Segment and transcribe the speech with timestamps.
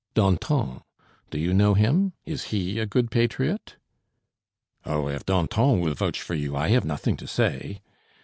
[0.15, 0.81] "Danton!
[1.29, 2.13] Do you know him?
[2.25, 3.75] Is he a good patriot?"
[4.83, 7.81] "Oh, if Danton will vouch for you, I have nothing to say."